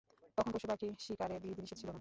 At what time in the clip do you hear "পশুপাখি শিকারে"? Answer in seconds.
0.53-1.35